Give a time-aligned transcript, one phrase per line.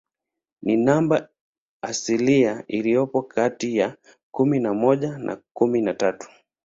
[0.61, 1.29] Ni namba
[1.81, 3.97] asilia iliyopo kati ya
[4.33, 6.29] kumi na moja na kumi na tatu.